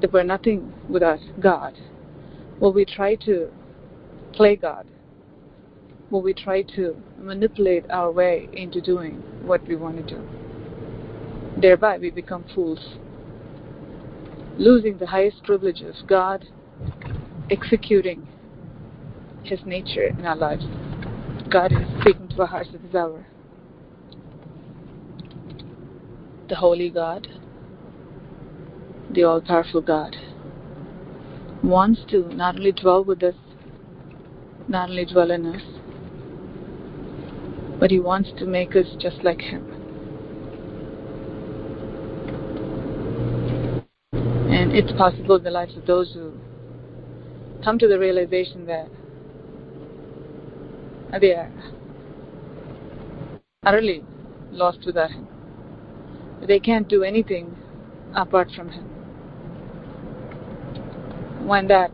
that 0.01 0.12
we're 0.12 0.23
nothing 0.23 0.73
without 0.88 1.21
God, 1.41 1.75
will 2.61 2.73
we 2.73 2.85
try 2.85 3.14
to 3.17 3.51
play 4.33 4.57
God? 4.57 4.87
Will 6.11 6.23
we 6.23 6.33
try 6.33 6.62
to 6.62 6.97
manipulate 7.18 7.85
our 7.90 8.11
way 8.11 8.49
into 8.53 8.81
doing 8.81 9.16
what 9.42 9.66
we 9.66 9.77
want 9.77 9.97
to 9.97 10.03
do? 10.03 10.29
Thereby 11.61 11.99
we 11.99 12.11
become 12.11 12.44
fools, 12.55 12.97
losing 14.57 14.99
the 14.99 15.07
highest 15.07 15.42
privilege 15.44 15.83
of 15.83 15.94
God 16.07 16.47
executing 17.51 18.27
His 19.42 19.61
nature 19.64 20.09
in 20.09 20.25
our 20.25 20.37
lives. 20.37 20.64
God 21.51 21.73
is 21.73 21.87
speaking 22.01 22.29
to 22.29 22.42
our 22.42 22.47
hearts 22.47 22.71
at 22.75 22.83
this 22.83 22.94
hour. 22.94 23.27
The 26.49 26.57
Holy 26.57 26.90
God, 26.90 27.27
the 29.11 29.25
all 29.25 29.40
powerful 29.40 29.81
God, 29.81 30.16
wants 31.62 32.01
to 32.11 32.29
not 32.35 32.57
only 32.57 32.73
dwell 32.73 33.05
with 33.05 33.23
us, 33.23 33.35
not 34.68 34.90
only 34.90 35.05
dwell 35.05 35.31
in 35.31 35.47
us, 35.47 35.62
but 37.79 37.91
He 37.91 37.99
wants 38.01 38.31
to 38.38 38.47
make 38.47 38.75
us 38.75 38.87
just 38.99 39.23
like 39.23 39.41
Him. 39.41 39.64
And 44.51 44.73
it's 44.73 44.93
possible 44.93 45.37
in 45.37 45.45
the 45.45 45.51
lives 45.51 45.77
of 45.77 45.87
those 45.87 46.12
who 46.12 46.33
come 47.62 47.79
to 47.79 47.87
the 47.88 47.99
realization 47.99 48.67
that 48.67 48.88
they 51.21 51.33
are 51.35 51.51
utterly 53.64 54.05
lost 54.51 54.81
without 54.87 55.11
Him. 55.11 55.27
They 56.47 56.61
can't 56.61 56.88
do 56.88 57.03
anything 57.03 57.57
apart 58.14 58.51
from 58.55 58.71
Him. 58.71 58.85
When 61.47 61.69
that 61.69 61.91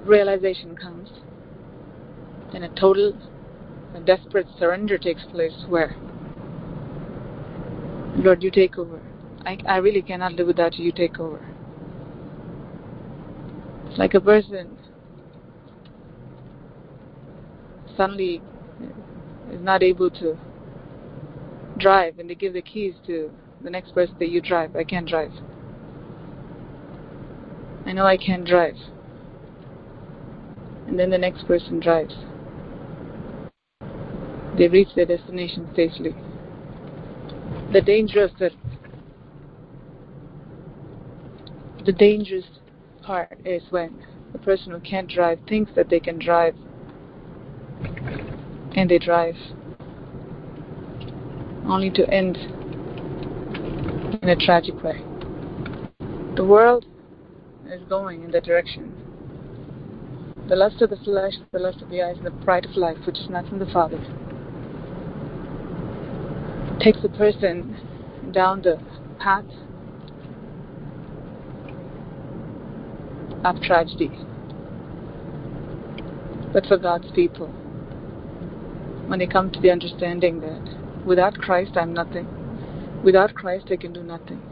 realization 0.00 0.76
comes, 0.76 1.10
then 2.52 2.62
a 2.62 2.68
total, 2.74 3.12
a 3.94 4.00
desperate 4.00 4.46
surrender 4.58 4.98
takes 4.98 5.24
place 5.30 5.64
where, 5.68 5.96
Lord, 8.16 8.42
you 8.42 8.50
take 8.50 8.78
over. 8.78 9.00
I, 9.44 9.58
I 9.66 9.76
really 9.76 10.02
cannot 10.02 10.32
live 10.34 10.48
without 10.48 10.76
you, 10.76 10.86
you 10.86 10.92
take 10.92 11.18
over. 11.20 11.44
It's 13.88 13.98
like 13.98 14.14
a 14.14 14.20
person 14.20 14.76
suddenly 17.96 18.42
is 19.50 19.60
not 19.60 19.82
able 19.82 20.10
to 20.10 20.36
drive 21.78 22.18
and 22.18 22.28
they 22.28 22.34
give 22.34 22.52
the 22.52 22.62
keys 22.62 22.94
to 23.06 23.30
the 23.62 23.70
next 23.70 23.94
person 23.94 24.14
that 24.18 24.28
you 24.28 24.40
drive. 24.40 24.76
I 24.76 24.84
can't 24.84 25.08
drive. 25.08 25.32
I 27.86 27.92
know 27.92 28.04
I 28.04 28.16
can't 28.16 28.44
drive. 28.44 28.76
And 30.86 30.98
then 30.98 31.10
the 31.10 31.18
next 31.18 31.46
person 31.46 31.80
drives. 31.80 32.14
They 34.58 34.68
reach 34.68 34.88
their 34.94 35.06
destination 35.06 35.68
safely. 35.76 36.14
The 37.72 37.80
dangerous 37.80 38.32
that 38.38 38.52
the 41.84 41.92
dangerous 41.92 42.44
part 43.02 43.38
is 43.44 43.62
when 43.70 43.94
the 44.32 44.38
person 44.38 44.72
who 44.72 44.80
can't 44.80 45.08
drive 45.08 45.38
thinks 45.48 45.70
that 45.76 45.88
they 45.88 46.00
can 46.00 46.18
drive 46.18 46.54
and 48.74 48.90
they 48.90 48.98
drive 48.98 49.36
only 51.66 51.90
to 51.90 52.08
end 52.10 52.36
in 54.22 54.28
a 54.28 54.36
tragic 54.36 54.82
way. 54.82 55.02
The 56.36 56.44
world 56.44 56.86
is 57.68 57.82
going 57.88 58.22
in 58.22 58.30
that 58.32 58.44
direction. 58.44 58.92
The 60.48 60.56
lust 60.56 60.80
of 60.82 60.90
the 60.90 60.96
flesh, 60.96 61.34
the 61.52 61.58
lust 61.58 61.82
of 61.82 61.90
the 61.90 62.02
eyes, 62.02 62.16
and 62.18 62.26
the 62.26 62.44
pride 62.44 62.64
of 62.64 62.76
life, 62.76 62.98
which 63.06 63.18
is 63.18 63.28
not 63.28 63.48
from 63.48 63.58
the 63.58 63.66
Father, 63.66 63.98
takes 66.80 66.98
a 67.04 67.08
person 67.08 67.76
down 68.32 68.62
the 68.62 68.78
path 69.18 69.44
of 73.44 73.60
tragedy. 73.62 74.10
But 76.52 76.66
for 76.66 76.76
God's 76.76 77.10
people, 77.12 77.48
when 79.06 79.18
they 79.18 79.26
come 79.26 79.50
to 79.52 79.60
the 79.60 79.70
understanding 79.70 80.40
that 80.40 81.06
without 81.06 81.38
Christ 81.38 81.76
I'm 81.76 81.94
nothing, 81.94 82.28
without 83.04 83.34
Christ 83.34 83.66
I 83.70 83.76
can 83.76 83.92
do 83.92 84.02
nothing, 84.02 84.42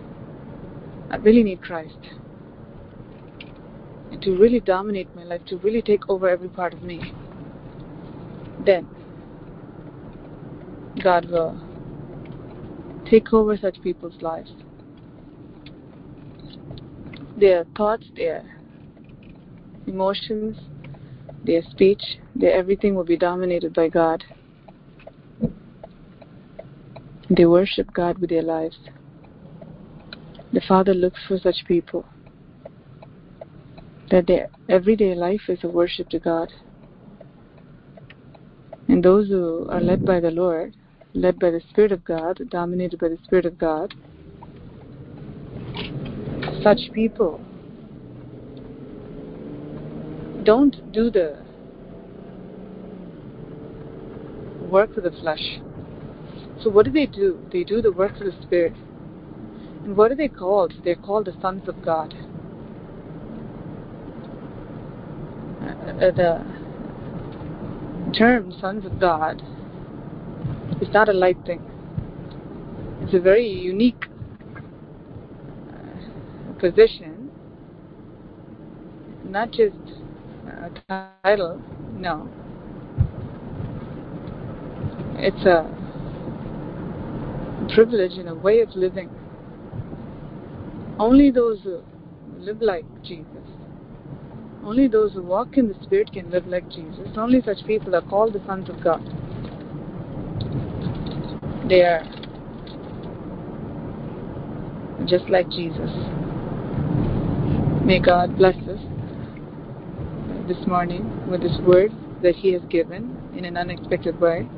I 1.11 1.17
really 1.17 1.43
need 1.43 1.63
Christ. 1.63 1.99
And 4.13 4.23
to 4.23 4.37
really 4.37 4.61
dominate 4.61 5.15
my 5.17 5.25
life, 5.25 5.45
to 5.47 5.57
really 5.59 5.83
take 5.83 6.09
over 6.09 6.29
every 6.29 6.49
part 6.49 6.73
of 6.73 6.83
me, 6.83 7.13
then 8.65 8.89
God 11.03 11.29
will 11.29 11.59
take 13.05 13.33
over 13.33 13.57
such 13.57 13.81
people's 13.83 14.21
lives. 14.21 14.53
Their 17.37 17.65
thoughts, 17.77 18.07
their 18.17 18.45
emotions, 19.87 20.57
their 21.45 21.63
speech, 21.71 22.03
their 22.35 22.53
everything 22.53 22.95
will 22.95 23.05
be 23.05 23.17
dominated 23.17 23.75
by 23.75 23.89
God. 23.89 24.25
They 27.31 27.47
worship 27.47 27.93
God 27.93 28.19
with 28.19 28.31
their 28.31 28.43
lives. 28.43 28.77
The 30.53 30.61
Father 30.61 30.95
looks 30.95 31.21
for 31.27 31.39
such 31.39 31.65
people 31.67 32.07
that 34.11 34.27
their 34.27 34.49
everyday 34.69 35.15
life 35.15 35.43
is 35.49 35.59
a 35.65 35.69
worship 35.69 36.09
to 36.11 36.19
God. 36.19 36.53
And 38.89 39.03
those 39.03 39.29
who 39.29 39.67
are 39.71 39.81
led 39.81 40.05
by 40.05 40.21
the 40.21 40.31
Lord, 40.31 40.77
led 41.15 41.39
by 41.39 41.51
the 41.51 41.63
Spirit 41.71 41.93
of 41.93 42.05
God, 42.05 42.41
dominated 42.51 42.99
by 42.99 43.09
the 43.09 43.19
Spirit 43.25 43.47
of 43.47 43.57
God, 43.57 43.95
such 46.63 46.93
people 46.93 47.41
don't 50.45 50.93
do 50.93 51.11
the 51.11 51.39
work 54.69 54.97
of 54.97 55.05
the 55.05 55.13
flesh. 55.13 55.61
So 56.63 56.71
what 56.71 56.85
do 56.85 56.91
they 56.91 57.07
do? 57.07 57.39
They 57.53 57.65
do 57.65 57.81
the 57.81 57.93
work 57.93 58.13
of 58.21 58.27
the 58.27 58.43
Spirit. 58.43 58.75
And 59.85 59.97
what 59.97 60.11
are 60.11 60.17
they 60.17 60.29
called? 60.29 60.73
They're 60.85 60.97
called 60.97 61.27
the 61.27 61.37
sons 61.41 61.69
of 61.69 61.83
God. 61.85 62.15
Uh, 65.63 66.11
the 66.11 66.45
term 68.17 68.53
sons 68.61 68.85
of 68.85 68.99
God 68.99 69.43
is 70.81 70.89
not 70.93 71.09
a 71.09 71.13
light 71.13 71.39
thing. 71.47 71.63
It's 73.03 73.15
a 73.15 73.21
very 73.21 73.47
unique 73.47 74.07
uh, 75.69 76.59
position, 76.59 77.31
not 79.25 79.51
just 79.51 79.77
a 80.47 80.71
title, 81.23 81.61
no. 81.95 82.29
It's 85.17 85.45
a 85.47 85.69
privilege 87.75 88.13
and 88.19 88.29
a 88.29 88.35
way 88.35 88.61
of 88.61 88.71
living. 88.75 89.11
Only 90.99 91.31
those 91.31 91.61
who 91.63 91.83
live 92.39 92.61
like 92.63 92.85
Jesus, 93.03 93.27
only 94.65 94.89
those 94.89 95.13
who 95.13 95.23
walk 95.23 95.57
in 95.57 95.69
the 95.69 95.75
Spirit 95.83 96.13
can 96.13 96.31
live 96.31 96.47
like 96.47 96.69
Jesus. 96.71 97.09
Only 97.17 97.43
such 97.43 97.67
people 97.67 97.95
are 97.95 98.03
called 98.03 98.33
the 98.33 98.43
sons 98.47 98.69
of 98.71 98.83
God. 98.83 99.03
They 101.69 101.83
are 101.83 102.05
just 105.07 105.29
like 105.29 105.49
Jesus. 105.51 105.91
May 107.85 108.01
God 108.01 108.37
bless 108.37 108.57
us 108.69 108.81
this 110.47 110.67
morning 110.67 111.29
with 111.31 111.43
this 111.43 111.59
word 111.67 111.93
that 112.23 112.35
He 112.35 112.53
has 112.53 112.63
given 112.71 113.17
in 113.37 113.45
an 113.45 113.57
unexpected 113.57 114.21
way. 114.21 114.49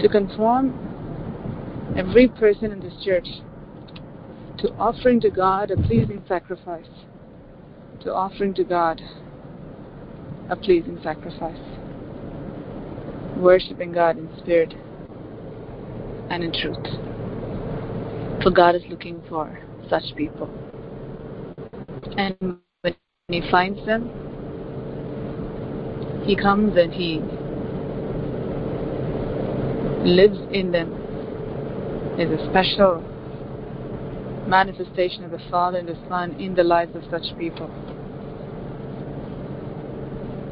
To 0.00 0.08
conform 0.08 0.74
every 1.96 2.28
person 2.28 2.72
in 2.72 2.80
this 2.80 2.94
church 3.02 3.26
to 4.58 4.72
offering 4.78 5.20
to 5.20 5.30
God 5.30 5.70
a 5.70 5.76
pleasing 5.76 6.22
sacrifice, 6.26 6.86
to 8.02 8.12
offering 8.12 8.54
to 8.54 8.64
God 8.64 9.00
a 10.48 10.56
pleasing 10.56 10.98
sacrifice, 11.02 11.58
worshiping 13.36 13.92
God 13.92 14.18
in 14.18 14.28
spirit 14.38 14.74
and 16.30 16.42
in 16.42 16.52
truth. 16.52 16.84
For 18.42 18.50
God 18.50 18.74
is 18.74 18.82
looking 18.88 19.22
for 19.28 19.58
such 19.88 20.04
people. 20.16 20.48
And 22.16 22.58
when 22.80 22.94
he 23.28 23.42
finds 23.50 23.84
them, 23.86 24.10
he 26.24 26.36
comes 26.36 26.76
and 26.76 26.92
he 26.92 27.20
lives 30.08 30.38
in 30.52 30.72
them. 30.72 31.02
Is 32.18 32.30
a 32.30 32.48
special 32.48 33.02
manifestation 34.48 35.24
of 35.24 35.30
the 35.30 35.40
Father 35.50 35.78
and 35.78 35.86
the 35.86 35.98
Son 36.08 36.32
in 36.40 36.54
the 36.54 36.64
lives 36.64 36.96
of 36.96 37.02
such 37.10 37.36
people. 37.36 37.70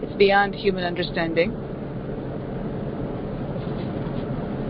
It's 0.02 0.12
beyond 0.18 0.54
human 0.54 0.84
understanding. 0.84 1.63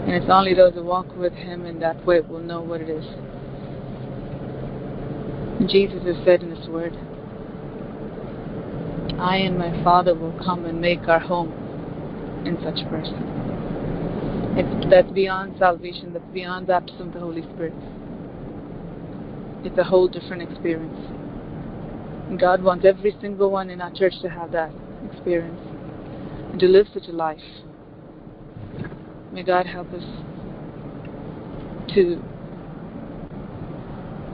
And 0.06 0.12
it's 0.12 0.30
only 0.30 0.52
those 0.52 0.74
who 0.74 0.84
walk 0.84 1.16
with 1.16 1.32
Him 1.32 1.64
in 1.64 1.80
that 1.80 2.04
way 2.04 2.20
will 2.20 2.40
know 2.40 2.60
what 2.60 2.82
it 2.82 2.90
is. 2.90 3.04
Jesus 5.70 6.02
has 6.04 6.16
said 6.24 6.42
in 6.42 6.54
His 6.54 6.68
Word, 6.68 6.94
I 9.18 9.36
and 9.36 9.56
my 9.56 9.82
Father 9.82 10.14
will 10.14 10.38
come 10.44 10.66
and 10.66 10.80
make 10.80 11.08
our 11.08 11.20
home 11.20 11.52
in 12.44 12.56
such 12.62 12.86
person. 12.90 13.16
It's, 14.56 14.90
that's 14.90 15.10
beyond 15.10 15.56
salvation, 15.58 16.12
that's 16.12 16.24
beyond 16.34 16.66
the 16.66 16.72
baptism 16.72 17.08
of 17.08 17.14
the 17.14 17.20
Holy 17.20 17.42
Spirit. 17.54 17.72
It's 19.64 19.78
a 19.78 19.84
whole 19.84 20.08
different 20.08 20.42
experience. 20.42 20.98
And 22.28 22.38
God 22.38 22.62
wants 22.62 22.84
every 22.84 23.16
single 23.20 23.50
one 23.50 23.70
in 23.70 23.80
our 23.80 23.92
church 23.92 24.14
to 24.20 24.28
have 24.28 24.52
that 24.52 24.70
experience 25.10 25.60
and 26.50 26.60
to 26.60 26.66
live 26.66 26.86
such 26.92 27.08
a 27.08 27.12
life. 27.12 27.40
May 29.34 29.42
God 29.42 29.66
help 29.66 29.92
us 29.92 30.04
to 31.92 32.22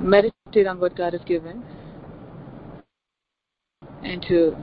meditate 0.02 0.66
on 0.66 0.78
what 0.78 0.94
God 0.94 1.14
has 1.14 1.22
given 1.22 1.64
and 4.02 4.20
to 4.28 4.54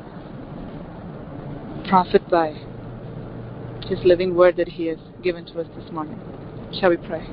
profit 1.89 2.29
by 2.29 2.53
His 3.87 3.97
living 4.05 4.35
word 4.35 4.57
that 4.57 4.67
He 4.67 4.85
has 4.85 4.99
given 5.23 5.43
to 5.47 5.59
us 5.59 5.67
this 5.75 5.91
morning. 5.91 6.19
Shall 6.79 6.91
we 6.91 6.97
pray? 6.97 7.25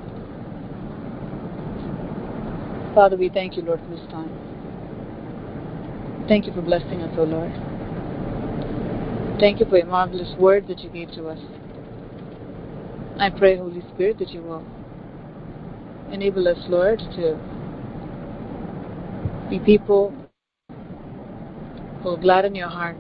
Father, 2.95 3.19
we 3.19 3.29
thank 3.29 3.59
you, 3.59 3.63
Lord, 3.65 3.81
for 3.81 3.91
this 3.91 4.07
time. 4.11 4.31
Thank 6.27 6.47
you 6.47 6.55
for 6.55 6.63
blessing 6.63 7.03
us, 7.03 7.15
O 7.19 7.25
Lord. 7.25 7.53
Thank 9.39 9.61
you 9.61 9.67
for 9.67 9.77
your 9.77 9.89
marvelous 9.89 10.35
word 10.39 10.69
that 10.69 10.79
you 10.79 10.89
gave 10.89 11.11
to 11.13 11.29
us. 11.29 11.41
I 13.17 13.31
pray, 13.31 13.57
Holy 13.57 13.81
Spirit, 13.95 14.19
that 14.19 14.31
you 14.31 14.43
will 14.43 14.65
enable 16.11 16.49
us, 16.49 16.59
Lord, 16.69 16.99
to 17.15 17.39
be 19.49 19.61
people 19.61 20.13
who 22.03 22.09
will 22.09 22.17
gladden 22.17 22.57
your 22.57 22.69
heart. 22.69 22.97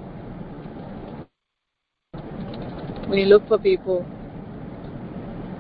When 3.09 3.18
you 3.18 3.27
look 3.27 3.46
for 3.48 3.59
people 3.59 4.07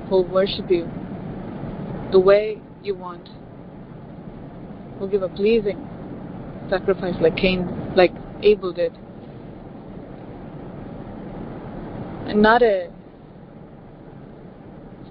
who 0.08 0.22
worship 0.22 0.70
you 0.70 0.88
the 2.12 2.20
way 2.20 2.60
you 2.82 2.94
want, 2.94 3.28
who 5.00 5.08
give 5.08 5.22
a 5.22 5.28
pleasing 5.28 5.84
sacrifice 6.70 7.16
like 7.20 7.36
Cain, 7.36 7.92
like 7.96 8.12
Abel 8.42 8.72
did, 8.72 8.92
and 12.28 12.40
not 12.40 12.62
a 12.62 12.93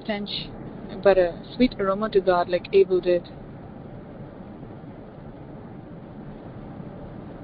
stench, 0.04 0.50
but 1.02 1.18
a 1.18 1.42
sweet 1.56 1.76
aroma 1.80 2.10
to 2.10 2.22
God 2.22 2.50
like 2.50 2.68
Abel 2.74 3.00
did. 3.00 3.24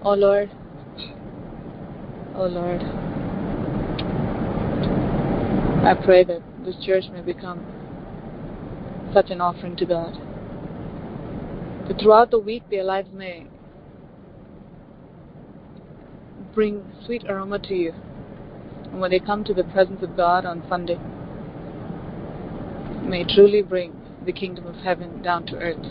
Oh 0.04 0.14
Lord, 0.14 0.50
oh 2.36 2.48
Lord, 2.48 2.82
I 5.86 5.94
pray 6.06 6.24
that 6.24 6.42
this 6.64 6.76
church 6.86 7.06
may 7.12 7.22
become 7.22 7.66
such 9.14 9.30
an 9.30 9.42
offering 9.42 9.76
to 9.78 9.86
God. 9.86 10.14
That 11.88 12.00
throughout 12.00 12.32
the 12.32 12.40
week 12.40 12.64
their 12.70 12.84
lives 12.84 13.10
may 13.14 13.48
bring 16.54 16.84
sweet 17.06 17.24
aroma 17.28 17.60
to 17.60 17.76
you. 17.76 17.94
And 18.92 19.02
when 19.02 19.12
they 19.12 19.20
come 19.20 19.44
to 19.46 19.54
the 19.54 19.64
presence 19.64 20.02
of 20.04 20.16
God 20.16 20.46
on 20.46 20.64
Sunday, 20.70 21.00
may 23.10 23.24
truly 23.24 23.64
bring 23.64 23.92
the 24.26 24.32
kingdom 24.32 24.68
of 24.68 24.76
heaven 24.76 25.22
down 25.24 25.44
to 25.48 25.56
earth. 25.58 25.84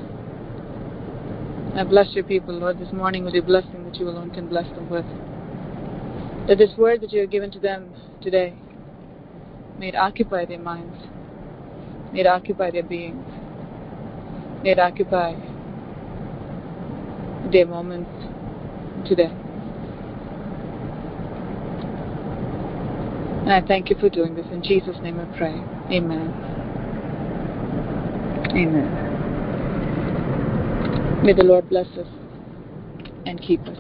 I 1.77 1.83
bless 1.83 2.15
your 2.15 2.25
people, 2.25 2.55
Lord, 2.55 2.79
this 2.79 2.93
morning 2.93 3.25
with 3.25 3.35
your 3.35 3.43
blessing 3.43 3.85
that 3.85 3.97
you 3.97 4.09
alone 4.09 4.31
can 4.31 4.49
bless 4.49 4.67
them 4.75 4.89
with. 4.89 5.05
That 6.47 6.59
this 6.59 6.71
word 6.79 7.01
that 7.01 7.13
you 7.13 7.21
have 7.21 7.31
given 7.31 7.51
to 7.51 7.59
them 7.59 7.93
today 8.23 8.55
may 9.79 9.89
it 9.89 9.97
occupy 9.97 10.45
their 10.45 10.59
minds, 10.59 10.97
may 12.13 12.21
it 12.21 12.27
occupy 12.27 12.71
their 12.71 12.83
beings, 12.83 13.25
may 14.63 14.71
it 14.71 14.79
occupy 14.79 15.35
their 17.53 17.67
moments 17.67 18.11
today. 19.09 19.31
And 23.43 23.53
I 23.53 23.63
thank 23.67 23.91
you 23.91 23.97
for 23.99 24.09
doing 24.09 24.35
this. 24.35 24.47
In 24.53 24.63
Jesus' 24.63 24.97
name 25.03 25.19
I 25.19 25.39
pray. 25.39 25.55
Amen. 25.91 26.58
Amen. 28.53 29.09
May 31.23 31.33
the 31.33 31.45
Lord 31.45 31.69
bless 31.69 31.87
us 31.99 32.07
and 33.27 33.41
keep 33.41 33.67
us. 33.69 33.77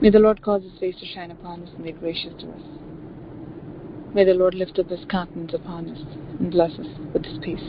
May 0.00 0.10
the 0.10 0.20
Lord 0.20 0.40
cause 0.42 0.62
his 0.62 0.78
face 0.78 0.94
to 1.00 1.06
shine 1.06 1.32
upon 1.32 1.62
us 1.64 1.70
and 1.74 1.84
be 1.84 1.92
gracious 1.92 2.32
to 2.40 2.46
us. 2.50 2.60
May 4.14 4.24
the 4.24 4.34
Lord 4.34 4.54
lift 4.54 4.78
up 4.78 4.88
his 4.88 5.04
countenance 5.10 5.52
upon 5.54 5.88
us 5.90 5.98
and 6.38 6.50
bless 6.52 6.72
us 6.78 6.86
with 7.12 7.24
his 7.24 7.38
peace. 7.42 7.60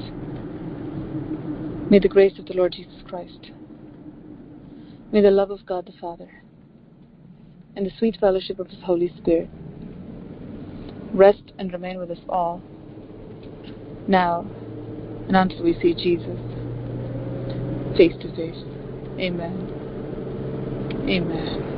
May 1.90 1.98
the 1.98 2.08
grace 2.08 2.38
of 2.38 2.46
the 2.46 2.54
Lord 2.54 2.74
Jesus 2.74 3.02
Christ, 3.08 3.50
may 5.12 5.22
the 5.22 5.32
love 5.32 5.50
of 5.50 5.66
God 5.66 5.88
the 5.88 5.94
Father, 6.00 6.30
and 7.76 7.86
the 7.86 7.92
sweet 7.98 8.18
fellowship 8.20 8.60
of 8.60 8.68
his 8.68 8.80
Holy 8.84 9.12
Spirit 9.18 9.50
rest 11.14 11.52
and 11.58 11.74
remain 11.74 11.98
with 11.98 12.12
us 12.12 12.20
all, 12.30 12.62
now 14.08 14.48
and 15.30 15.38
until 15.38 15.64
we 15.64 15.78
see 15.80 15.94
Jesus 15.94 16.38
face 17.96 18.14
to 18.22 18.36
face. 18.36 18.58
Amen. 19.20 19.70
Amen. 21.08 21.60